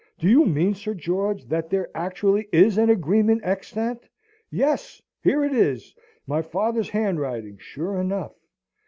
[0.17, 4.01] Do you mean, Sir George, that there actually is an agreement extant?
[4.49, 4.99] Yes.
[5.21, 5.93] Here it is
[6.25, 8.33] my father's handwriting, sure enough!